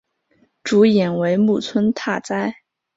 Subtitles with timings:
[0.63, 2.55] 主演为木村拓哉。